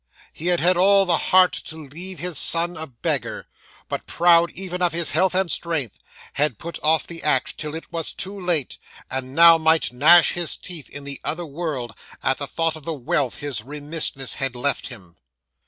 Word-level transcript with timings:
He 0.33 0.47
had 0.47 0.59
had 0.59 0.77
all 0.77 1.05
the 1.05 1.15
heart 1.29 1.53
to 1.53 1.77
leave 1.77 2.17
his 2.17 2.39
son 2.39 2.75
a 2.75 2.87
beggar, 2.87 3.45
but 3.87 4.07
proud 4.07 4.49
even 4.53 4.81
of 4.81 4.93
his 4.93 5.11
health 5.11 5.35
and 5.35 5.51
strength, 5.51 5.99
had 6.33 6.57
put 6.57 6.79
off 6.81 7.05
the 7.05 7.21
act 7.21 7.59
till 7.59 7.75
it 7.75 7.91
was 7.93 8.11
too 8.11 8.39
late, 8.41 8.79
and 9.11 9.35
now 9.35 9.59
might 9.59 9.93
gnash 9.93 10.31
his 10.31 10.57
teeth 10.57 10.89
in 10.89 11.03
the 11.03 11.21
other 11.23 11.45
world, 11.45 11.93
at 12.23 12.39
the 12.39 12.47
thought 12.47 12.75
of 12.75 12.81
the 12.81 12.93
wealth 12.95 13.41
his 13.41 13.61
remissness 13.61 14.33
had 14.33 14.55
left 14.55 14.87
him. 14.87 15.17